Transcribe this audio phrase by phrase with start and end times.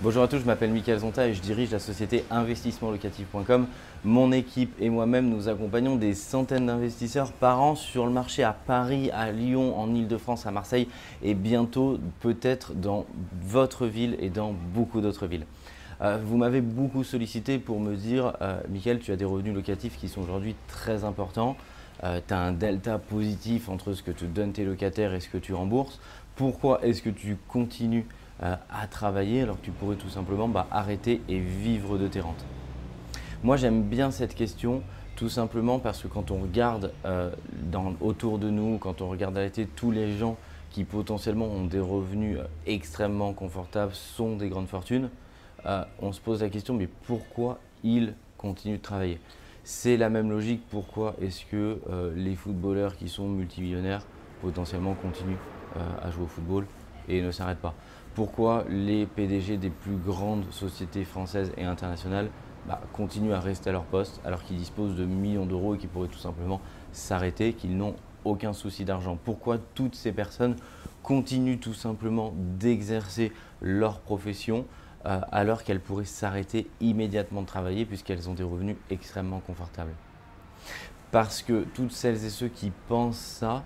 [0.00, 3.66] Bonjour à tous, je m'appelle Mickaël Zonta et je dirige la société investissementlocatif.com.
[4.04, 8.52] Mon équipe et moi-même, nous accompagnons des centaines d'investisseurs par an sur le marché à
[8.52, 10.86] Paris, à Lyon, en Ile-de-France, à Marseille
[11.20, 13.06] et bientôt peut-être dans
[13.42, 15.46] votre ville et dans beaucoup d'autres villes.
[16.00, 19.98] Euh, vous m'avez beaucoup sollicité pour me dire, euh, Mickaël, tu as des revenus locatifs
[19.98, 21.56] qui sont aujourd'hui très importants.
[22.04, 25.28] Euh, tu as un delta positif entre ce que te donnent tes locataires et ce
[25.28, 25.98] que tu rembourses.
[26.36, 28.06] Pourquoi est-ce que tu continues
[28.40, 32.20] euh, à travailler alors que tu pourrais tout simplement bah, arrêter et vivre de tes
[32.20, 32.44] rentes.
[33.42, 34.84] Moi j'aime bien cette question
[35.16, 37.32] tout simplement parce que quand on regarde euh,
[38.00, 40.36] autour de nous, quand on regarde à tous les gens
[40.70, 45.10] qui potentiellement ont des revenus euh, extrêmement confortables, sont des grandes fortunes,
[46.00, 49.18] on se pose la question mais pourquoi ils continuent de travailler?
[49.64, 51.80] C'est la même logique, pourquoi est-ce que
[52.14, 54.02] les footballeurs qui sont multimillionnaires
[54.40, 55.36] potentiellement continuent
[55.74, 56.64] à jouer au football
[57.08, 57.74] et ne s'arrêtent pas?
[58.18, 62.30] Pourquoi les PDG des plus grandes sociétés françaises et internationales
[62.66, 65.88] bah, continuent à rester à leur poste alors qu'ils disposent de millions d'euros et qu'ils
[65.88, 69.16] pourraient tout simplement s'arrêter, qu'ils n'ont aucun souci d'argent.
[69.24, 70.56] Pourquoi toutes ces personnes
[71.04, 73.30] continuent tout simplement d'exercer
[73.60, 74.66] leur profession
[75.06, 79.94] euh, alors qu'elles pourraient s'arrêter immédiatement de travailler puisqu'elles ont des revenus extrêmement confortables?
[81.12, 83.62] Parce que toutes celles et ceux qui pensent ça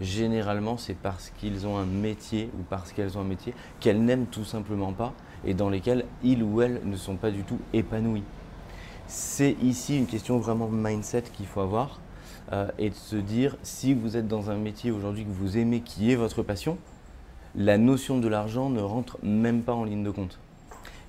[0.00, 4.26] généralement c'est parce qu'ils ont un métier ou parce qu'elles ont un métier qu'elles n'aiment
[4.26, 5.12] tout simplement pas
[5.44, 8.24] et dans lesquels ils ou elles ne sont pas du tout épanouis.
[9.06, 12.00] C'est ici une question vraiment de mindset qu'il faut avoir
[12.52, 15.80] euh, et de se dire si vous êtes dans un métier aujourd'hui que vous aimez,
[15.80, 16.78] qui est votre passion,
[17.54, 20.38] la notion de l'argent ne rentre même pas en ligne de compte.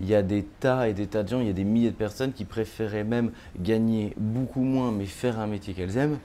[0.00, 1.90] Il y a des tas et des tas de gens, il y a des milliers
[1.90, 6.18] de personnes qui préféraient même gagner beaucoup moins mais faire un métier qu'elles aiment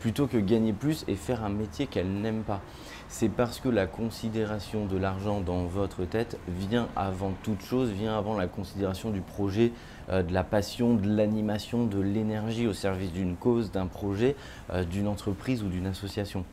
[0.00, 2.60] plutôt que gagner plus et faire un métier qu'elle n'aime pas.
[3.08, 8.16] C'est parce que la considération de l'argent dans votre tête vient avant toute chose, vient
[8.16, 9.72] avant la considération du projet,
[10.08, 14.36] euh, de la passion, de l'animation, de l'énergie au service d'une cause, d'un projet,
[14.70, 16.44] euh, d'une entreprise ou d'une association.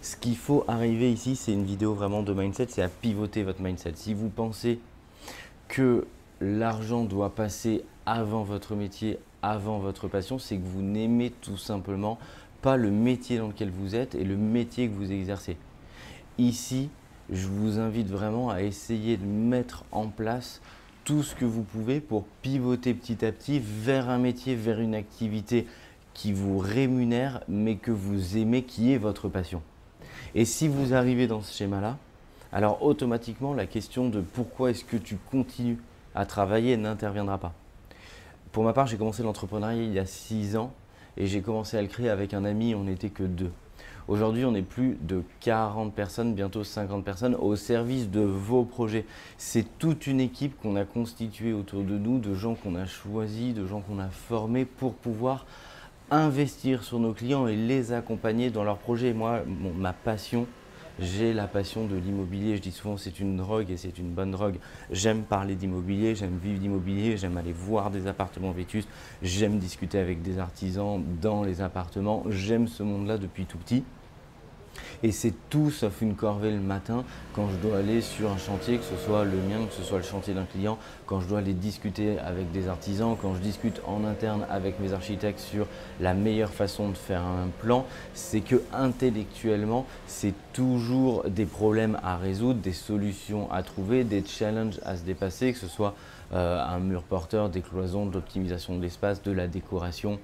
[0.00, 3.60] Ce qu'il faut arriver ici, c'est une vidéo vraiment de mindset, c'est à pivoter votre
[3.60, 3.92] mindset.
[3.96, 4.80] Si vous pensez
[5.66, 6.06] que
[6.40, 12.18] l'argent doit passer avant votre métier, avant votre passion, c'est que vous n'aimez tout simplement
[12.62, 15.56] pas le métier dans lequel vous êtes et le métier que vous exercez.
[16.38, 16.90] Ici,
[17.30, 20.60] je vous invite vraiment à essayer de mettre en place
[21.04, 24.94] tout ce que vous pouvez pour pivoter petit à petit vers un métier, vers une
[24.94, 25.66] activité
[26.14, 29.62] qui vous rémunère mais que vous aimez, qui est votre passion.
[30.34, 31.96] Et si vous arrivez dans ce schéma-là,
[32.52, 35.78] alors automatiquement la question de pourquoi est-ce que tu continues
[36.14, 37.52] à travailler n'interviendra pas.
[38.52, 40.72] Pour ma part, j'ai commencé l'entrepreneuriat il y a six ans
[41.18, 43.50] et j'ai commencé à le créer avec un ami, on n'était que deux.
[44.06, 49.04] Aujourd'hui, on est plus de 40 personnes, bientôt 50 personnes au service de vos projets.
[49.36, 53.52] C'est toute une équipe qu'on a constituée autour de nous, de gens qu'on a choisis,
[53.52, 55.44] de gens qu'on a formés pour pouvoir
[56.10, 59.12] investir sur nos clients et les accompagner dans leurs projets.
[59.12, 59.42] Moi,
[59.76, 60.46] ma passion,
[60.98, 62.56] j'ai la passion de l'immobilier.
[62.56, 64.56] Je dis souvent c'est une drogue et c'est une bonne drogue.
[64.90, 68.88] J'aime parler d'immobilier, j'aime vivre d'immobilier, j'aime aller voir des appartements vétustes,
[69.22, 72.24] j'aime discuter avec des artisans dans les appartements.
[72.28, 73.84] J'aime ce monde-là depuis tout petit.
[75.02, 78.78] Et c'est tout sauf une corvée le matin quand je dois aller sur un chantier,
[78.78, 81.38] que ce soit le mien, que ce soit le chantier d'un client, quand je dois
[81.38, 85.66] aller discuter avec des artisans, quand je discute en interne avec mes architectes sur
[86.00, 92.16] la meilleure façon de faire un plan, c'est que intellectuellement, c'est toujours des problèmes à
[92.16, 95.94] résoudre, des solutions à trouver, des challenges à se dépasser, que ce soit
[96.34, 100.18] euh, un mur porteur, des cloisons, de l'optimisation de l'espace, de la décoration,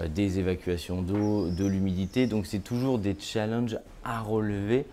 [0.00, 2.26] euh, des évacuations d'eau, de l'humidité.
[2.26, 4.86] Donc c'est toujours des challenges à relever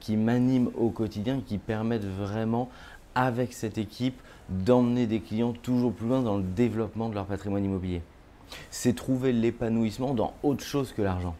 [0.00, 2.70] qui m'animent au quotidien, qui permettent vraiment
[3.14, 7.64] avec cette équipe d'emmener des clients toujours plus loin dans le développement de leur patrimoine
[7.64, 8.02] immobilier.
[8.70, 11.34] C'est trouver l'épanouissement dans autre chose que l'argent.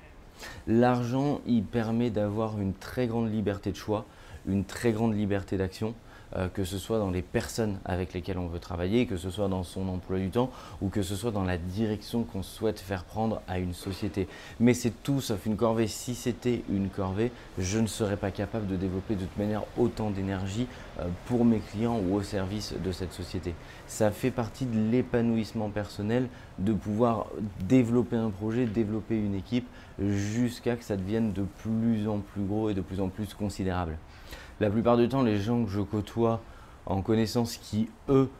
[0.66, 4.06] L'argent, il permet d'avoir une très grande liberté de choix,
[4.46, 5.94] une très grande liberté d'action,
[6.36, 9.48] euh, que ce soit dans les personnes avec lesquelles on veut travailler, que ce soit
[9.48, 10.50] dans son emploi du temps
[10.80, 14.28] ou que ce soit dans la direction qu'on souhaite faire prendre à une société.
[14.60, 15.86] Mais c'est tout sauf une corvée.
[15.86, 20.10] Si c'était une corvée, je ne serais pas capable de développer de toute manière autant
[20.10, 20.66] d'énergie
[21.00, 23.54] euh, pour mes clients ou au service de cette société.
[23.86, 26.28] Ça fait partie de l'épanouissement personnel
[26.64, 27.26] de pouvoir
[27.60, 29.66] développer un projet, développer une équipe
[29.98, 33.98] jusqu'à que ça devienne de plus en plus gros et de plus en plus considérable.
[34.60, 36.40] La plupart du temps, les gens que je côtoie
[36.86, 38.30] en connaissance qui, eux,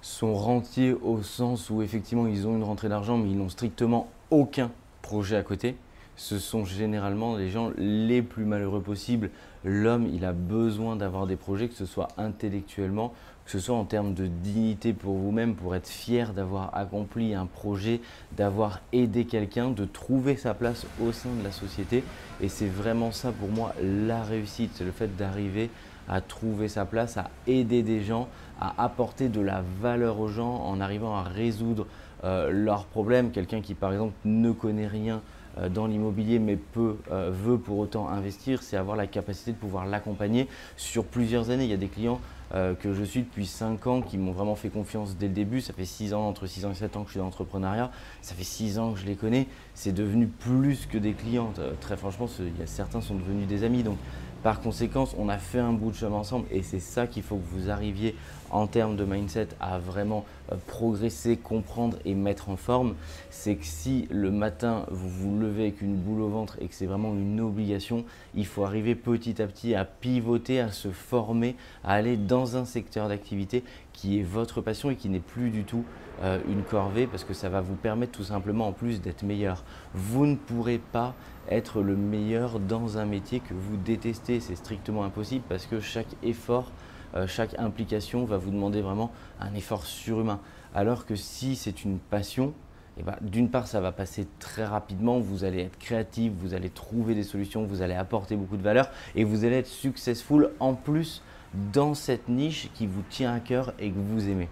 [0.00, 4.08] sont rentiers au sens où effectivement ils ont une rentrée d'argent mais ils n'ont strictement
[4.30, 4.70] aucun
[5.02, 5.76] projet à côté,
[6.16, 9.30] ce sont généralement les gens les plus malheureux possibles.
[9.64, 13.12] L'homme, il a besoin d'avoir des projets, que ce soit intellectuellement,
[13.44, 17.46] que ce soit en termes de dignité pour vous-même, pour être fier d'avoir accompli un
[17.46, 18.00] projet,
[18.36, 22.02] d'avoir aidé quelqu'un, de trouver sa place au sein de la société.
[22.40, 25.70] Et c'est vraiment ça pour moi la réussite, c'est le fait d'arriver
[26.08, 28.28] à trouver sa place, à aider des gens,
[28.60, 31.86] à apporter de la valeur aux gens en arrivant à résoudre
[32.24, 33.30] euh, leurs problèmes.
[33.30, 35.20] Quelqu'un qui par exemple ne connaît rien
[35.70, 39.86] dans l'immobilier mais peut, euh, veut pour autant investir, c'est avoir la capacité de pouvoir
[39.86, 41.64] l'accompagner sur plusieurs années.
[41.64, 42.20] Il y a des clients
[42.54, 45.60] euh, que je suis depuis 5 ans qui m'ont vraiment fait confiance dès le début.
[45.60, 47.90] Ça fait 6 ans, entre 6 ans et 7 ans que je suis dans l'entrepreneuriat.
[48.22, 49.46] Ça fait 6 ans que je les connais.
[49.74, 51.52] C'est devenu plus que des clients.
[51.80, 52.28] très franchement,
[52.66, 53.82] certains sont devenus des amis.
[53.82, 53.98] Donc
[54.42, 57.36] par conséquent, on a fait un bout de chemin ensemble et c'est ça qu'il faut
[57.36, 58.14] que vous arriviez
[58.50, 62.94] en termes de mindset à vraiment euh, progresser, comprendre et mettre en forme.
[63.30, 66.74] C'est que si le matin vous vous levez avec une boule au ventre et que
[66.74, 68.04] c'est vraiment une obligation,
[68.34, 72.64] il faut arriver petit à petit à pivoter, à se former, à aller dans un
[72.64, 73.64] secteur d'activité
[73.96, 75.84] qui est votre passion et qui n'est plus du tout
[76.22, 79.64] euh, une corvée parce que ça va vous permettre tout simplement en plus d'être meilleur.
[79.94, 81.14] Vous ne pourrez pas
[81.48, 84.38] être le meilleur dans un métier que vous détestez.
[84.38, 86.70] C'est strictement impossible parce que chaque effort,
[87.14, 89.10] euh, chaque implication va vous demander vraiment
[89.40, 90.40] un effort surhumain.
[90.74, 92.52] Alors que si c'est une passion,
[92.98, 96.70] eh ben, d'une part, ça va passer très rapidement, vous allez être créatif, vous allez
[96.70, 100.74] trouver des solutions, vous allez apporter beaucoup de valeur et vous allez être successful en
[100.74, 101.22] plus
[101.54, 104.48] dans cette niche qui vous tient à cœur et que vous aimez.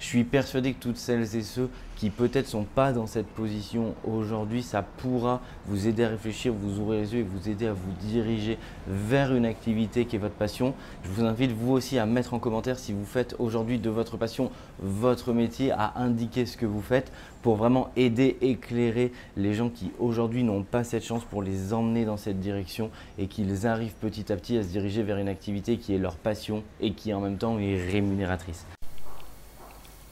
[0.00, 3.94] Je suis persuadé que toutes celles et ceux qui peut-être sont pas dans cette position
[4.04, 7.74] aujourd'hui, ça pourra vous aider à réfléchir, vous ouvrir les yeux et vous aider à
[7.74, 8.56] vous diriger
[8.88, 10.72] vers une activité qui est votre passion.
[11.04, 14.16] Je vous invite vous aussi à mettre en commentaire si vous faites aujourd'hui de votre
[14.16, 17.12] passion votre métier, à indiquer ce que vous faites
[17.42, 22.06] pour vraiment aider, éclairer les gens qui aujourd'hui n'ont pas cette chance pour les emmener
[22.06, 25.76] dans cette direction et qu'ils arrivent petit à petit à se diriger vers une activité
[25.76, 28.64] qui est leur passion et qui en même temps est rémunératrice.